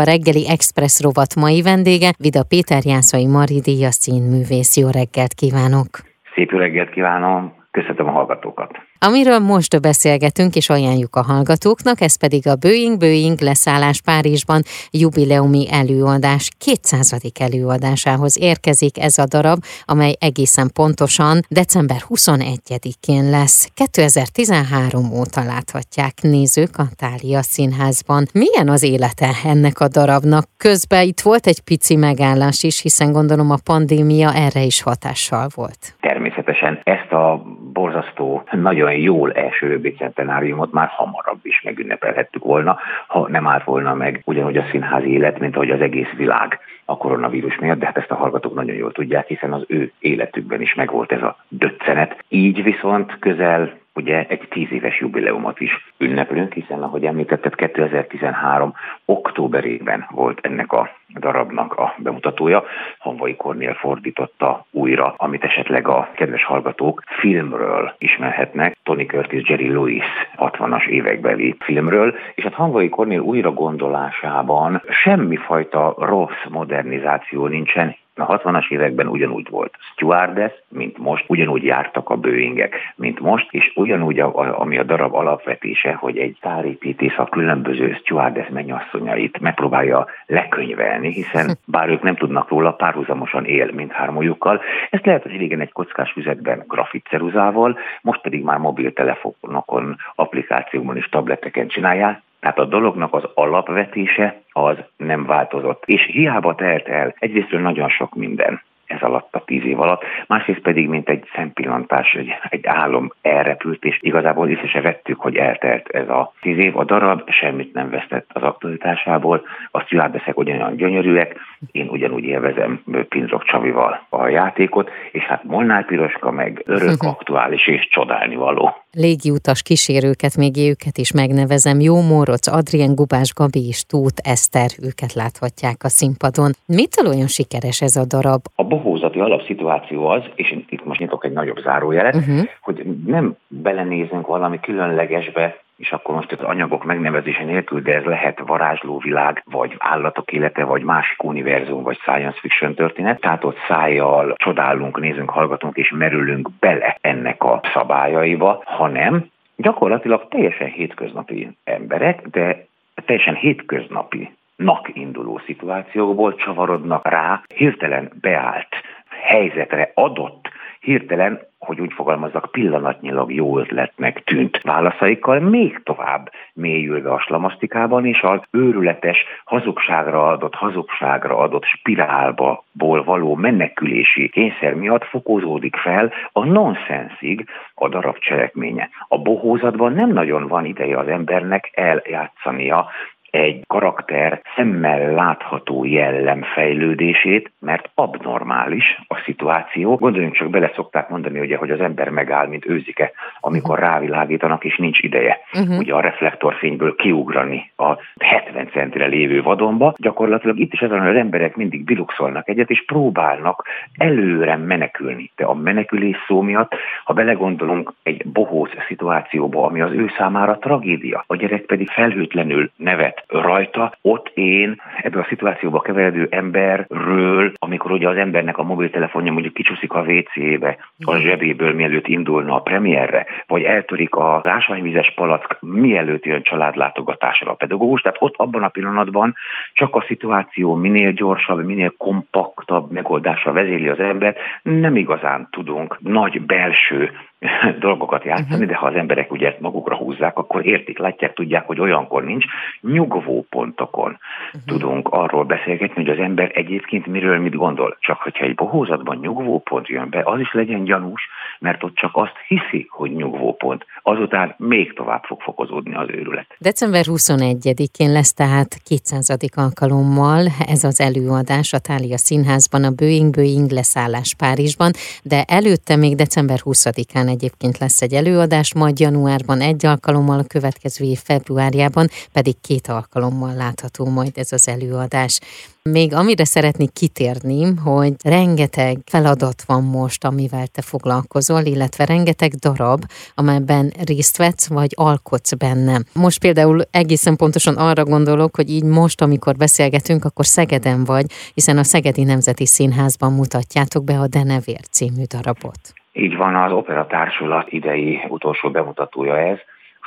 A 0.00 0.04
reggeli 0.12 0.44
Express 0.56 0.94
rovat 1.06 1.32
mai 1.42 1.62
vendége 1.62 2.10
Vida 2.24 2.42
Péter 2.52 2.82
Jászai 2.92 3.26
Mari 3.36 3.58
Díja 3.66 3.92
színművész. 4.02 4.72
Jó 4.80 4.88
reggelt 5.00 5.34
kívánok! 5.40 5.90
Szép 6.34 6.50
jó 6.50 6.58
reggelt 6.58 6.90
kívánom! 6.90 7.52
Köszöntöm 7.70 8.06
a 8.08 8.10
hallgatókat! 8.10 8.70
Amiről 9.06 9.38
most 9.38 9.80
beszélgetünk 9.80 10.54
és 10.54 10.68
ajánljuk 10.68 11.16
a 11.16 11.22
hallgatóknak, 11.22 12.00
ez 12.00 12.16
pedig 12.16 12.48
a 12.48 12.56
Boeing 12.56 12.98
Boeing 12.98 13.40
leszállás 13.40 14.00
Párizsban 14.02 14.62
jubileumi 14.90 15.66
előadás 15.70 16.48
200. 16.58 17.14
előadásához 17.40 18.40
érkezik 18.40 18.98
ez 18.98 19.18
a 19.18 19.26
darab, 19.26 19.58
amely 19.84 20.14
egészen 20.20 20.70
pontosan 20.74 21.40
december 21.48 21.96
21-én 22.08 23.30
lesz. 23.30 23.70
2013 23.74 25.12
óta 25.12 25.42
láthatják 25.44 26.14
nézők 26.22 26.76
a 26.76 26.86
Tália 26.96 27.42
Színházban. 27.42 28.24
Milyen 28.32 28.68
az 28.68 28.82
élete 28.82 29.30
ennek 29.44 29.80
a 29.80 29.88
darabnak? 29.88 30.44
Közben 30.56 31.06
itt 31.06 31.20
volt 31.20 31.46
egy 31.46 31.60
pici 31.60 31.96
megállás 31.96 32.62
is, 32.62 32.80
hiszen 32.80 33.12
gondolom 33.12 33.50
a 33.50 33.62
pandémia 33.64 34.34
erre 34.34 34.62
is 34.62 34.82
hatással 34.82 35.48
volt. 35.54 35.96
Természetesen 36.00 36.80
ezt 36.82 37.12
a 37.12 37.42
borzasztó, 37.72 38.42
nagyon 38.62 38.90
jól 38.96 39.32
első 39.32 39.80
bicentenáriumot 39.80 40.72
már 40.72 40.88
hamarabb 40.88 41.38
is 41.42 41.62
megünnepelhettük 41.62 42.44
volna, 42.44 42.78
ha 43.06 43.28
nem 43.28 43.46
állt 43.46 43.64
volna 43.64 43.94
meg 43.94 44.22
ugyanúgy 44.24 44.56
a 44.56 44.66
színházi 44.70 45.10
élet, 45.10 45.38
mint 45.38 45.54
ahogy 45.54 45.70
az 45.70 45.80
egész 45.80 46.10
világ 46.16 46.58
a 46.84 46.96
koronavírus 46.96 47.58
miatt, 47.58 47.78
de 47.78 47.86
hát 47.86 47.96
ezt 47.96 48.10
a 48.10 48.14
hallgatók 48.14 48.54
nagyon 48.54 48.76
jól 48.76 48.92
tudják, 48.92 49.26
hiszen 49.26 49.52
az 49.52 49.64
ő 49.68 49.92
életükben 49.98 50.60
is 50.60 50.74
megvolt 50.74 51.12
ez 51.12 51.22
a 51.22 51.36
döccenet. 51.48 52.24
Így 52.28 52.62
viszont 52.62 53.18
közel 53.18 53.82
ugye 53.94 54.26
egy 54.28 54.48
tíz 54.48 54.72
éves 54.72 55.00
jubileumot 55.00 55.60
is 55.60 55.92
ünneplünk, 55.98 56.52
hiszen 56.52 56.82
ahogy 56.82 57.04
említetted, 57.04 57.54
2013. 57.54 58.74
októberében 59.04 60.06
volt 60.10 60.38
ennek 60.42 60.72
a 60.72 60.90
darabnak 61.20 61.72
a 61.72 61.94
bemutatója. 61.98 62.64
Hanvai 62.98 63.36
Kornél 63.36 63.74
fordította 63.74 64.66
újra, 64.70 65.14
amit 65.16 65.44
esetleg 65.44 65.88
a 65.88 66.10
kedves 66.14 66.44
hallgatók 66.44 67.02
filmről 67.06 67.94
ismerhetnek, 67.98 68.76
Tony 68.82 69.06
Curtis, 69.06 69.48
Jerry 69.48 69.68
Lewis 69.68 70.04
60-as 70.36 70.86
évekbeli 70.86 71.56
filmről, 71.58 72.14
és 72.34 72.42
hát 72.42 72.54
Hanvai 72.54 72.88
Kornél 72.88 73.20
újra 73.20 73.52
gondolásában 73.52 74.82
semmifajta 74.88 75.94
rossz 75.98 76.44
modernizáció 76.48 77.46
nincsen, 77.46 77.96
a 78.14 78.38
60-as 78.38 78.70
években 78.70 79.06
ugyanúgy 79.06 79.48
volt 79.50 79.74
stewardess, 79.92 80.52
mint 80.68 80.98
most, 80.98 81.24
ugyanúgy 81.28 81.64
jártak 81.64 82.10
a 82.10 82.16
Boeingek, 82.16 82.76
mint 82.96 83.20
most, 83.20 83.46
és 83.50 83.72
ugyanúgy, 83.74 84.20
a, 84.20 84.60
ami 84.60 84.78
a 84.78 84.82
darab 84.82 85.14
alapvetése, 85.14 85.92
hogy 85.94 86.18
egy 86.18 86.36
szárépítész 86.42 87.18
a 87.18 87.24
különböző 87.24 87.98
stewardess 88.02 88.48
mennyasszonyait 88.48 89.40
megpróbálja 89.40 90.06
lekönyvelni, 90.26 91.12
hiszen 91.12 91.58
bár 91.64 91.88
ők 91.88 92.02
nem 92.02 92.16
tudnak 92.16 92.48
róla, 92.48 92.72
párhuzamosan 92.72 93.44
él 93.44 93.70
mindhármójukkal. 93.72 94.60
Ezt 94.90 95.06
lehet, 95.06 95.22
hogy 95.22 95.36
régen 95.36 95.60
egy 95.60 95.72
kockás 95.72 96.12
füzetben 96.12 96.64
grafitceruzával, 96.68 97.78
most 98.02 98.20
pedig 98.20 98.42
már 98.42 98.58
mobiltelefonokon, 98.58 99.96
applikációkban 100.14 100.96
és 100.96 101.08
tableteken 101.08 101.68
csinálják, 101.68 102.22
tehát 102.44 102.58
a 102.58 102.64
dolognak 102.64 103.14
az 103.14 103.24
alapvetése 103.34 104.40
az 104.52 104.76
nem 104.96 105.26
változott. 105.26 105.82
És 105.86 106.04
hiába 106.04 106.54
telt 106.54 106.88
el 106.88 107.14
egyrésztről 107.18 107.60
nagyon 107.60 107.88
sok 107.88 108.14
minden 108.14 108.62
ez 108.86 109.02
alatt 109.02 109.34
a 109.34 109.44
tíz 109.44 109.64
év 109.64 109.80
alatt, 109.80 110.04
másrészt 110.26 110.60
pedig, 110.60 110.88
mint 110.88 111.08
egy 111.08 111.24
szempillantás, 111.34 112.12
egy, 112.12 112.34
egy 112.48 112.66
álom 112.66 113.12
elrepült, 113.22 113.84
és 113.84 113.98
igazából 114.00 114.48
észre 114.48 114.68
se 114.68 114.80
vettük, 114.80 115.20
hogy 115.20 115.36
eltelt 115.36 115.88
ez 115.88 116.08
a 116.08 116.32
tíz 116.40 116.58
év. 116.58 116.76
A 116.76 116.84
darab 116.84 117.30
semmit 117.30 117.72
nem 117.72 117.90
vesztett 117.90 118.30
az 118.32 118.42
aktualitásából, 118.42 119.42
a 119.70 119.80
szilárddeszek 119.80 120.38
ugyanolyan 120.38 120.76
gyönyörűek, 120.76 121.36
én 121.72 121.88
ugyanúgy 121.88 122.24
élvezem 122.24 122.82
Pinzok 123.08 123.44
Csavival 123.44 124.06
a 124.08 124.26
játékot, 124.26 124.90
és 125.12 125.22
hát 125.22 125.44
Molnár 125.44 125.84
Piroska 125.84 126.30
meg 126.30 126.62
örök, 126.66 127.02
aktuális 127.14 127.66
és 127.66 127.88
csodálni 127.88 128.34
való. 128.34 128.83
Légiutas 128.94 129.62
kísérőket, 129.62 130.36
még 130.36 130.56
őket 130.56 130.98
is 130.98 131.12
megnevezem. 131.12 131.80
Jó 131.80 132.00
Móroc, 132.00 132.46
Adrien 132.46 132.94
Gubás, 132.94 133.34
Gabi 133.34 133.66
és 133.66 133.84
Tóth 133.86 134.30
Eszter, 134.30 134.70
őket 134.82 135.12
láthatják 135.12 135.84
a 135.84 135.88
színpadon. 135.88 136.50
Mitől 136.66 137.06
olyan 137.06 137.26
sikeres 137.26 137.80
ez 137.80 137.96
a 137.96 138.04
darab? 138.04 138.40
A 138.54 138.64
bohózati 138.64 139.20
alapszituáció 139.20 140.06
az, 140.06 140.22
és 140.34 140.56
itt 140.68 140.84
most 140.84 141.00
nyitok 141.00 141.24
egy 141.24 141.32
nagyobb 141.32 141.58
zárójelet, 141.58 142.14
uh-huh. 142.14 142.40
hogy 142.60 142.82
nem 143.06 143.36
belenézünk 143.48 144.26
valami 144.26 144.60
különlegesbe, 144.60 145.63
és 145.76 145.92
akkor 145.92 146.14
most 146.14 146.32
az 146.32 146.40
anyagok 146.40 146.84
megnevezése 146.84 147.44
nélkül, 147.44 147.80
de 147.80 147.94
ez 147.94 148.04
lehet 148.04 148.38
varázslóvilág, 148.38 149.42
vagy 149.44 149.74
állatok 149.78 150.32
élete, 150.32 150.64
vagy 150.64 150.82
másik 150.82 151.22
univerzum, 151.22 151.82
vagy 151.82 151.98
science 151.98 152.38
fiction 152.40 152.74
történet. 152.74 153.20
Tehát 153.20 153.44
ott 153.44 153.58
szájjal 153.68 154.34
csodálunk, 154.36 155.00
nézünk, 155.00 155.30
hallgatunk, 155.30 155.76
és 155.76 155.92
merülünk 155.96 156.48
bele 156.60 156.96
ennek 157.00 157.44
a 157.44 157.60
szabályaiba, 157.72 158.62
hanem 158.64 159.30
gyakorlatilag 159.56 160.28
teljesen 160.28 160.68
hétköznapi 160.68 161.56
emberek, 161.64 162.28
de 162.28 162.66
teljesen 163.04 163.34
hétköznapi 163.34 164.30
nak 164.56 164.90
induló 164.92 165.40
szituációkból 165.46 166.34
csavarodnak 166.34 167.08
rá 167.08 167.42
hirtelen 167.54 168.12
beállt 168.20 168.68
helyzetre 169.08 169.90
adott 169.94 170.43
hirtelen, 170.84 171.40
hogy 171.58 171.80
úgy 171.80 171.92
fogalmazzak, 171.92 172.50
pillanatnyilag 172.50 173.32
jó 173.32 173.58
ötletnek 173.58 174.22
tűnt 174.24 174.60
válaszaikkal, 174.62 175.40
még 175.40 175.80
tovább 175.82 176.30
mélyülve 176.52 177.10
a 177.12 177.20
slamasztikában, 177.20 178.06
és 178.06 178.22
az 178.22 178.40
őrületes 178.50 179.24
hazugságra 179.44 180.26
adott, 180.28 180.54
hazugságra 180.54 181.36
adott 181.36 181.64
spirálba 181.64 182.64
ból 182.72 183.04
való 183.04 183.34
menekülési 183.34 184.28
kényszer 184.28 184.74
miatt 184.74 185.04
fokozódik 185.04 185.76
fel 185.76 186.12
a 186.32 186.44
nonsensig 186.44 187.48
a 187.74 187.88
darab 187.88 188.18
cselekménye. 188.18 188.88
A 189.08 189.18
bohózatban 189.18 189.92
nem 189.92 190.12
nagyon 190.12 190.46
van 190.48 190.64
ideje 190.64 190.98
az 190.98 191.08
embernek 191.08 191.70
eljátszania 191.74 192.88
egy 193.34 193.64
karakter 193.66 194.40
szemmel 194.56 195.12
látható 195.12 195.84
jellem 195.84 196.42
fejlődését, 196.42 197.52
mert 197.60 197.90
abnormális 197.94 198.98
a 199.08 199.22
szituáció. 199.24 199.96
Gondoljunk 199.96 200.34
csak 200.34 200.50
bele, 200.50 200.70
szokták 200.74 201.08
mondani, 201.08 201.40
ugye, 201.40 201.56
hogy 201.56 201.70
az 201.70 201.80
ember 201.80 202.08
megáll, 202.08 202.46
mint 202.46 202.66
őzike, 202.66 203.12
amikor 203.40 203.78
rávilágítanak, 203.78 204.64
és 204.64 204.76
nincs 204.76 204.98
ideje. 205.02 205.40
Uh-huh. 205.52 205.78
Ugye 205.78 205.94
a 205.94 206.00
reflektorfényből 206.00 206.94
kiugrani 206.94 207.70
a 207.76 207.98
70 208.18 208.68
centire 208.68 209.06
lévő 209.06 209.42
vadonba. 209.42 209.94
Gyakorlatilag 209.96 210.58
itt 210.58 210.72
is 210.72 210.80
azon, 210.80 211.00
hogy 211.00 211.08
az 211.08 211.16
emberek 211.16 211.56
mindig 211.56 211.84
biluxolnak 211.84 212.48
egyet, 212.48 212.70
és 212.70 212.84
próbálnak 212.84 213.64
előre 213.96 214.56
menekülni. 214.56 215.30
De 215.36 215.44
a 215.44 215.54
menekülés 215.54 216.16
szó 216.26 216.40
miatt, 216.40 216.74
ha 217.04 217.12
belegondolunk 217.12 217.92
egy 218.02 218.26
bohóc 218.26 218.70
szituációba, 218.86 219.64
ami 219.64 219.80
az 219.80 219.92
ő 219.92 220.10
számára 220.16 220.58
tragédia, 220.58 221.24
a 221.26 221.36
gyerek 221.36 221.62
pedig 221.62 221.88
felhőtlenül 221.88 222.70
nevet, 222.76 223.23
rajta, 223.28 223.98
ott 224.02 224.28
én 224.34 224.80
ebből 225.04 225.22
a 225.22 225.26
szituációba 225.28 225.80
keveredő 225.80 226.26
emberről, 226.30 227.52
amikor 227.58 227.90
ugye 227.90 228.08
az 228.08 228.16
embernek 228.16 228.58
a 228.58 228.62
mobiltelefonja 228.62 229.32
mondjuk 229.32 229.54
kicsúszik 229.54 229.92
a 229.92 230.00
WC-be 230.00 230.76
a 231.04 231.16
zsebéből, 231.16 231.74
mielőtt 231.74 232.06
indulna 232.06 232.54
a 232.54 232.60
premierre, 232.60 233.26
vagy 233.46 233.62
eltörik 233.62 234.14
a 234.14 234.40
ásványvizes 234.42 235.12
palack, 235.14 235.56
mielőtt 235.60 236.24
jön 236.24 236.42
családlátogatásra 236.42 237.50
a 237.50 237.54
pedagógus, 237.54 238.00
tehát 238.00 238.16
ott 238.20 238.34
abban 238.36 238.62
a 238.62 238.68
pillanatban 238.68 239.34
csak 239.72 239.94
a 239.94 240.04
szituáció 240.06 240.74
minél 240.74 241.12
gyorsabb, 241.12 241.64
minél 241.64 241.94
kompaktabb 241.98 242.90
megoldásra 242.90 243.52
vezéli 243.52 243.88
az 243.88 244.00
embert, 244.00 244.38
nem 244.62 244.96
igazán 244.96 245.48
tudunk 245.50 245.98
nagy 246.00 246.40
belső 246.40 247.10
dolgokat 247.86 248.24
játszani, 248.24 248.52
uh-huh. 248.52 248.68
de 248.68 248.74
ha 248.74 248.86
az 248.86 248.94
emberek 248.94 249.32
ugye 249.32 249.48
ezt 249.48 249.60
magukra 249.60 249.96
húzzák, 249.96 250.38
akkor 250.38 250.66
értik, 250.66 250.98
látják, 250.98 251.32
tudják, 251.32 251.66
hogy 251.66 251.80
olyankor 251.80 252.24
nincs. 252.24 252.44
Nyugvó 252.80 253.46
pontokon 253.50 254.18
uh-huh. 254.46 254.62
tudunk 254.66 254.93
arról 255.02 255.44
beszélgetni, 255.44 256.04
hogy 256.04 256.18
az 256.18 256.24
ember 256.24 256.50
egyébként 256.54 257.06
miről 257.06 257.38
mit 257.38 257.54
gondol. 257.54 257.96
Csak 258.00 258.20
hogyha 258.20 258.44
egy 258.44 258.54
bohózatban 258.54 259.16
nyugvó 259.16 259.60
pont 259.60 259.88
jön 259.88 260.10
be, 260.10 260.22
az 260.24 260.40
is 260.40 260.52
legyen 260.52 260.84
gyanús, 260.84 261.28
mert 261.58 261.82
ott 261.82 261.94
csak 261.94 262.10
azt 262.16 262.36
hiszi, 262.46 262.86
hogy 262.88 263.12
nyugvó 263.12 263.54
pont. 263.54 263.86
Azután 264.06 264.54
még 264.58 264.92
tovább 264.92 265.22
fog 265.22 265.40
fokozódni 265.40 265.94
az 265.94 266.08
őrület. 266.08 266.46
December 266.58 267.04
21-én 267.08 268.12
lesz 268.12 268.32
tehát 268.32 268.76
200. 268.84 269.36
alkalommal 269.54 270.46
ez 270.66 270.84
az 270.84 271.00
előadás 271.00 271.72
a 271.72 271.78
Tália 271.78 272.18
Színházban, 272.18 272.84
a 272.84 272.90
Boeing 272.90 273.34
Boeing 273.34 273.70
leszállás 273.70 274.34
Párizsban, 274.34 274.90
de 275.22 275.42
előtte 275.42 275.96
még 275.96 276.14
december 276.14 276.58
20-án 276.62 277.28
egyébként 277.28 277.78
lesz 277.78 278.02
egy 278.02 278.12
előadás, 278.12 278.74
majd 278.74 278.98
januárban 278.98 279.60
egy 279.60 279.86
alkalommal, 279.86 280.38
a 280.38 280.44
következő 280.44 281.04
év 281.04 281.18
februárjában 281.18 282.06
pedig 282.32 282.54
két 282.60 282.86
alkalommal 282.88 283.54
látható 283.54 284.08
majd 284.08 284.32
ez 284.34 284.52
az 284.52 284.68
előadás. 284.68 285.40
Még 285.90 286.14
amire 286.14 286.44
szeretnék 286.44 286.92
kitérni, 286.92 287.60
hogy 287.84 288.14
rengeteg 288.24 288.96
feladat 289.04 289.60
van 289.66 289.82
most, 289.98 290.24
amivel 290.24 290.66
te 290.66 290.82
foglalkozol, 290.82 291.62
illetve 291.74 292.04
rengeteg 292.04 292.52
darab, 292.66 293.00
amelyben 293.34 293.84
részt 294.10 294.36
vetsz, 294.36 294.68
vagy 294.78 294.92
alkotsz 295.08 295.54
benne. 295.64 295.96
Most 296.14 296.40
például 296.40 296.78
egészen 296.90 297.36
pontosan 297.36 297.76
arra 297.76 298.04
gondolok, 298.04 298.56
hogy 298.56 298.68
így 298.70 298.84
most, 298.84 299.20
amikor 299.22 299.54
beszélgetünk, 299.56 300.24
akkor 300.24 300.46
Szegeden 300.46 301.04
vagy, 301.04 301.26
hiszen 301.54 301.78
a 301.78 301.88
Szegedi 301.92 302.24
Nemzeti 302.24 302.66
Színházban 302.66 303.32
mutatjátok 303.32 304.04
be 304.04 304.16
a 304.24 304.28
Denevér 304.36 304.84
című 304.96 305.24
darabot. 305.34 305.82
Így 306.12 306.36
van, 306.36 306.54
az 306.54 306.72
Opera 306.72 307.06
Társulat 307.06 307.72
idei 307.72 308.20
utolsó 308.28 308.70
bemutatója 308.70 309.38
ez, 309.38 309.58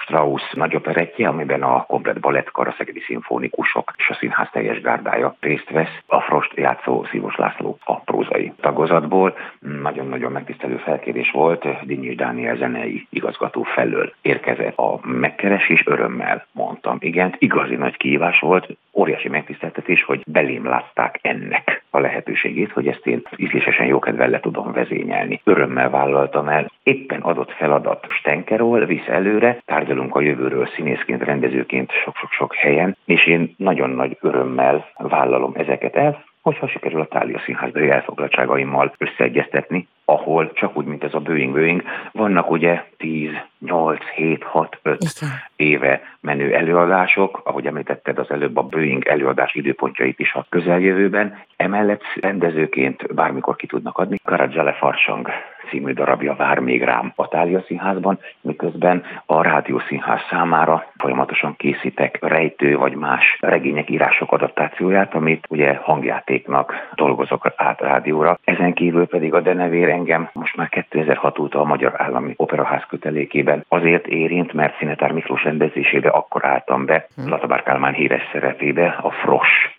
Strauss 0.01 0.51
nagyoperettje, 0.53 1.27
amiben 1.27 1.63
a 1.63 1.85
komplet 1.85 2.19
balettkar, 2.19 2.67
a 2.67 2.75
szegedi 2.77 2.99
szimfonikusok 2.99 3.93
és 3.97 4.09
a 4.09 4.13
színház 4.13 4.49
teljes 4.51 4.81
gárdája 4.81 5.35
részt 5.39 5.69
vesz. 5.69 5.97
A 6.05 6.21
Frost 6.21 6.51
játszó 6.55 7.03
Szívos 7.03 7.35
László 7.35 7.77
a 7.83 7.99
prózai 7.99 8.53
tagozatból. 8.61 9.37
Nagyon-nagyon 9.59 10.31
megtisztelő 10.31 10.77
felkérés 10.77 11.31
volt. 11.31 11.85
Dinnyis 11.85 12.15
Dániel 12.15 12.55
zenei 12.55 13.07
igazgató 13.09 13.63
felől 13.63 14.13
érkezett 14.21 14.77
a 14.77 14.99
megkeresés, 15.01 15.83
örömmel 15.85 16.47
mondtam. 16.51 16.97
Igen, 16.99 17.35
igazi 17.37 17.75
nagy 17.75 17.97
kihívás 17.97 18.39
volt, 18.39 18.77
óriási 18.93 19.29
megtiszteltetés, 19.29 20.03
hogy 20.03 20.23
belém 20.25 20.65
látták 20.65 21.19
ennek 21.21 21.76
a 21.89 21.99
lehetőségét, 21.99 22.71
hogy 22.71 22.87
ezt 22.87 23.07
én 23.07 23.21
ízlésesen 23.35 23.85
jókedvel 23.85 24.29
le 24.29 24.39
tudom 24.39 24.71
vezényelni. 24.71 25.41
Örömmel 25.43 25.89
vállaltam 25.89 26.47
el. 26.47 26.71
Éppen 26.83 27.21
adott 27.21 27.51
feladat 27.51 28.05
Stenkerol 28.09 28.85
visz 28.85 29.07
előre, 29.07 29.61
tárgyalunk 29.65 30.15
a 30.15 30.21
jövőről 30.21 30.67
színészként, 30.75 31.23
rendezőként 31.23 31.91
sok-sok-sok 31.91 32.55
helyen, 32.55 32.97
és 33.05 33.25
én 33.27 33.53
nagyon 33.57 33.89
nagy 33.89 34.17
örömmel 34.21 34.89
vállalom 34.97 35.53
ezeket 35.55 35.95
el, 35.95 36.23
hogyha 36.41 36.67
sikerül 36.67 37.01
a 37.01 37.05
Tália 37.05 37.39
színházbeli 37.45 37.89
elfoglaltságaimmal 37.89 38.93
összeegyeztetni, 38.97 39.87
ahol 40.09 40.51
csak 40.53 40.77
úgy, 40.77 40.85
mint 40.85 41.03
ez 41.03 41.13
a 41.13 41.19
Boeing 41.19 41.53
Boeing, 41.53 41.83
vannak 42.11 42.51
ugye 42.51 42.83
10, 42.97 43.29
8, 43.59 43.99
7, 44.15 44.43
6, 44.43 44.79
5 44.81 44.97
Igen. 45.01 45.33
éve 45.55 46.01
menő 46.19 46.53
előadások, 46.53 47.41
ahogy 47.43 47.65
említetted 47.65 48.19
az 48.19 48.31
előbb 48.31 48.57
a 48.57 48.61
Boeing 48.61 49.05
előadás 49.05 49.55
időpontjait 49.55 50.19
is 50.19 50.33
a 50.33 50.45
közeljövőben, 50.49 51.37
emellett 51.55 52.01
rendezőként 52.21 53.13
bármikor 53.13 53.55
ki 53.55 53.67
tudnak 53.67 53.97
adni. 53.97 54.17
Karadzsale 54.23 54.73
Farsang 54.73 55.29
című 55.69 55.93
darabja 55.93 56.35
vár 56.35 56.59
még 56.59 56.83
rám 56.83 57.11
a 57.15 57.27
Tália 57.27 57.61
Színházban, 57.61 58.19
miközben 58.41 59.03
a 59.25 59.41
Rádiószínház 59.41 60.21
számára 60.29 60.91
folyamatosan 60.97 61.55
készítek 61.57 62.17
rejtő 62.21 62.77
vagy 62.77 62.95
más 62.95 63.37
regények, 63.39 63.89
írások 63.89 64.31
adaptációját, 64.31 65.13
amit 65.13 65.45
ugye 65.49 65.75
hangjátéknak 65.75 66.73
dolgozok 66.95 67.53
át 67.55 67.81
rádióra. 67.81 68.39
Ezen 68.43 68.73
kívül 68.73 69.07
pedig 69.07 69.33
a 69.33 69.41
Denevér 69.41 69.89
engem 69.89 70.29
most 70.33 70.55
már 70.55 70.69
2006 70.69 71.39
óta 71.39 71.59
a 71.59 71.63
Magyar 71.63 71.93
Állami 71.97 72.33
Operaház 72.35 72.83
kötelékében 72.89 73.65
azért 73.67 74.07
érint, 74.07 74.53
mert 74.53 74.77
Szinetár 74.77 75.11
Miklós 75.11 75.43
rendezésébe 75.43 76.09
akkor 76.09 76.45
álltam 76.45 76.85
be. 76.85 77.07
Latabár 77.25 77.63
Kálmán 77.63 77.93
híres 77.93 78.29
szerepébe, 78.31 78.97
a 79.01 79.11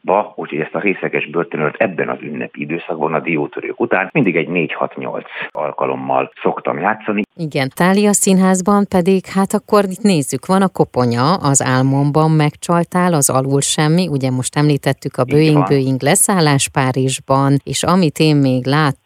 Frosba, 0.08 0.32
úgyhogy 0.36 0.60
ezt 0.60 0.74
a 0.74 0.80
részeges 0.80 1.30
börtönölt 1.30 1.74
ebben 1.76 2.08
az 2.08 2.18
ünnepi 2.20 2.60
időszakban 2.60 3.14
a 3.14 3.20
diótörők 3.20 3.80
után 3.80 4.08
mindig 4.12 4.36
egy 4.36 4.48
4-6-8 4.50 5.22
alkalommal 5.50 6.32
szoktam 6.42 6.78
játszani. 6.78 7.22
Igen, 7.36 7.68
Tália 7.74 8.12
színházban 8.12 8.86
pedig, 8.88 9.26
hát 9.26 9.52
akkor 9.52 9.84
itt 9.84 10.02
nézzük, 10.02 10.46
van 10.46 10.62
a 10.62 10.68
koponya, 10.68 11.34
az 11.34 11.62
álmomban 11.62 12.30
megcsaltál, 12.30 13.12
az 13.14 13.30
alul 13.30 13.60
semmi, 13.60 14.08
ugye 14.08 14.30
most 14.30 14.56
említettük 14.56 15.16
a 15.16 15.24
Boeing 15.24 15.64
Boeing 15.68 16.02
leszállás 16.02 16.68
Párizsban, 16.68 17.56
és 17.64 17.82
amit 17.82 18.18
én 18.18 18.36
még 18.36 18.66
láttam, 18.66 18.96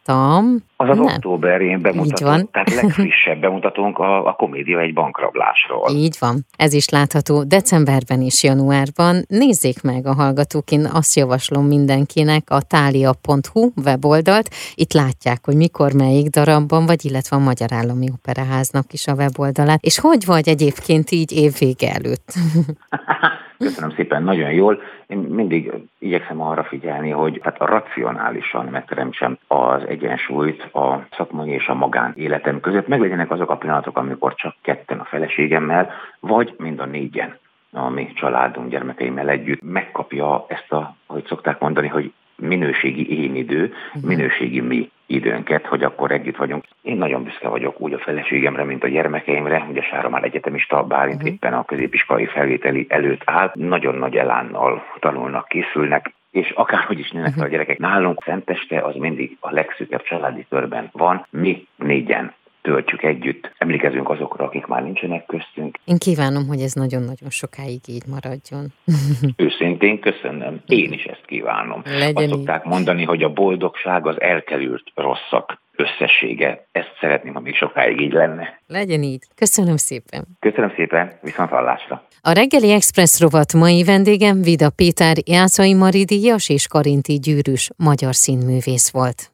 az 0.75 0.89
az 0.89 0.97
Nem. 0.97 1.05
októberén 1.05 1.81
bemutató, 1.81 2.25
van. 2.25 2.49
tehát 2.51 2.73
legfrissebb 2.73 3.39
bemutatónk 3.39 3.97
a, 3.99 4.25
a 4.25 4.33
komédia 4.33 4.79
egy 4.79 4.93
bankrablásról. 4.93 5.89
Így 5.89 6.15
van, 6.19 6.45
ez 6.57 6.73
is 6.73 6.89
látható 6.89 7.43
decemberben 7.43 8.21
és 8.21 8.43
januárban. 8.43 9.23
Nézzék 9.27 9.81
meg 9.81 10.05
a 10.07 10.13
hallgatók, 10.13 10.71
én 10.71 10.85
azt 10.93 11.15
javaslom 11.15 11.65
mindenkinek 11.65 12.49
a 12.49 12.61
tália.hu 12.61 13.69
weboldalt. 13.85 14.49
Itt 14.75 14.93
látják, 14.93 15.39
hogy 15.45 15.55
mikor 15.55 15.93
melyik 15.93 16.29
darabban 16.29 16.85
vagy, 16.85 17.05
illetve 17.05 17.35
a 17.35 17.39
Magyar 17.39 17.73
Állami 17.73 18.07
Operaháznak 18.13 18.93
is 18.93 19.07
a 19.07 19.13
weboldalát. 19.13 19.81
És 19.81 19.99
hogy 19.99 20.25
vagy 20.25 20.49
egyébként 20.49 21.11
így 21.11 21.31
évvége 21.31 21.91
előtt? 21.93 22.33
Köszönöm 23.57 23.91
szépen, 23.91 24.23
nagyon 24.23 24.51
jól. 24.51 24.81
Én 25.07 25.17
mindig 25.17 25.71
igyekszem 25.99 26.41
arra 26.41 26.63
figyelni, 26.63 27.09
hogy 27.09 27.39
hát 27.43 27.61
a 27.61 27.65
racionálisan 27.65 28.65
megteremtsem 28.65 29.37
az 29.47 29.83
egyensúlyt 29.87 30.63
a 30.63 31.07
szakmai 31.11 31.49
és 31.49 31.67
a 31.67 31.73
magán 31.73 32.13
életem 32.15 32.59
között. 32.59 32.87
Meglegyenek 32.87 33.31
azok 33.31 33.49
a 33.49 33.57
pillanatok, 33.57 33.97
amikor 33.97 34.35
csak 34.35 34.55
ketten 34.61 34.99
a 34.99 35.05
feleségemmel, 35.05 35.89
vagy 36.19 36.53
mind 36.57 36.79
a 36.79 36.85
négyen 36.85 37.37
a 37.73 37.89
mi 37.89 38.11
családunk 38.13 38.69
gyermekeimmel 38.69 39.29
együtt 39.29 39.61
megkapja 39.61 40.45
ezt 40.47 40.71
a, 40.71 40.95
hogy 41.05 41.25
szokták 41.25 41.59
mondani, 41.59 41.87
hogy 41.87 42.13
minőségi 42.35 43.23
én 43.23 43.35
idő, 43.35 43.73
mhm. 43.93 44.07
minőségi 44.07 44.61
mi 44.61 44.91
időnket, 45.13 45.65
hogy 45.65 45.83
akkor 45.83 46.11
együtt 46.11 46.35
vagyunk. 46.35 46.63
Én 46.81 46.97
nagyon 46.97 47.23
büszke 47.23 47.47
vagyok 47.47 47.81
úgy 47.81 47.93
a 47.93 47.99
feleségemre, 47.99 48.63
mint 48.63 48.83
a 48.83 48.87
gyermekeimre. 48.87 49.65
Ugye 49.69 49.81
Sára 49.81 50.09
már 50.09 50.23
egyetemista, 50.23 50.83
Bálint 50.83 51.15
uh-huh. 51.15 51.31
éppen 51.31 51.53
a 51.53 51.65
középiskolai 51.65 52.25
felvételi 52.25 52.85
előtt 52.89 53.21
áll. 53.25 53.51
Nagyon 53.53 53.95
nagy 53.95 54.15
elánnal 54.15 54.83
tanulnak, 54.99 55.47
készülnek, 55.47 56.13
és 56.31 56.49
akárhogy 56.49 56.99
is 56.99 57.11
nőnek 57.11 57.29
uh-huh. 57.29 57.45
a 57.45 57.47
gyerekek. 57.47 57.77
Nálunk 57.77 58.23
Szenteste 58.25 58.79
az 58.79 58.95
mindig 58.95 59.37
a 59.39 59.51
legszűkebb 59.51 60.03
családi 60.03 60.45
körben 60.49 60.89
van. 60.91 61.25
Mi 61.29 61.67
négyen 61.75 62.33
töltjük 62.63 63.03
együtt, 63.03 63.51
emlékezünk 63.57 64.09
azokra, 64.09 64.45
akik 64.45 64.65
már 64.65 64.83
nincsenek 64.83 65.25
köztünk. 65.25 65.77
Én 65.85 65.97
kívánom, 65.97 66.47
hogy 66.47 66.59
ez 66.59 66.73
nagyon-nagyon 66.73 67.29
sokáig 67.29 67.81
így 67.87 68.03
maradjon. 68.07 68.73
Őszintén 69.45 69.99
köszönöm. 69.99 70.61
Én 70.65 70.91
is 70.91 71.03
ezt 71.03 71.25
kívánom. 71.25 71.81
Legyen 71.85 72.15
Azt 72.15 72.29
szokták 72.29 72.61
így. 72.65 72.71
mondani, 72.71 73.03
hogy 73.03 73.23
a 73.23 73.29
boldogság 73.33 74.07
az 74.07 74.21
elkerült 74.21 74.83
rosszak 74.95 75.61
összessége. 75.75 76.67
Ezt 76.71 76.97
szeretném, 76.99 77.33
ha 77.33 77.39
még 77.39 77.55
sokáig 77.55 78.01
így 78.01 78.11
lenne. 78.11 78.59
Legyen 78.67 79.03
így. 79.03 79.23
Köszönöm 79.35 79.77
szépen. 79.77 80.25
Köszönöm 80.39 80.71
szépen, 80.75 81.11
viszont 81.21 81.49
hallásra. 81.49 82.03
A 82.21 82.31
reggeli 82.31 82.71
Express 82.71 83.19
rovat 83.19 83.53
mai 83.53 83.83
vendégem 83.83 84.41
Vida 84.41 84.69
Péter, 84.69 85.15
Jászai 85.25 85.73
Maridíjas 85.73 86.49
és 86.49 86.67
Karinti 86.67 87.19
Gyűrűs 87.19 87.69
magyar 87.77 88.15
színművész 88.15 88.91
volt. 88.91 89.31